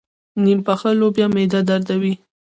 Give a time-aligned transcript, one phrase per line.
[0.43, 2.13] نيم پخه لوبیا معده دردوي.